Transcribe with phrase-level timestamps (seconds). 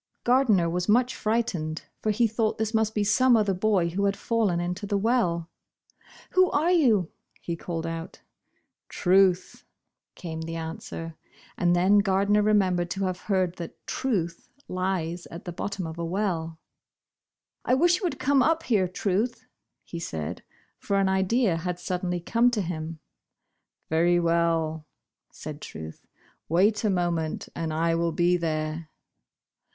[0.23, 4.17] Gardner was much frightened, for he thought this must be some other boy who had
[4.17, 5.47] fallen into the well.
[6.33, 8.19] ••A\Tio are you?" he called out.
[8.89, 9.63] "Truth,"
[10.15, 11.13] came the answer,
[11.55, 16.03] and then Gardner remembered to have heard that" truth lies at the bottom of a
[16.03, 16.57] well.""
[17.63, 18.87] I wish you would come up here.
[18.87, 19.45] Truth,"
[19.83, 20.41] he said
[20.79, 22.97] (for an idea had suddenly come to himi.
[23.91, 24.87] '•\'er}' well,"
[25.31, 26.07] said Truth,
[26.49, 28.89] wait a moment and I will be there."